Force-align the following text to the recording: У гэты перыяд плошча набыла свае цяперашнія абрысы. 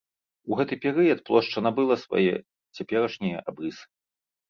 У 0.53 0.57
гэты 0.61 0.73
перыяд 0.85 1.21
плошча 1.27 1.63
набыла 1.67 1.99
свае 2.07 2.35
цяперашнія 2.75 3.49
абрысы. 3.51 3.85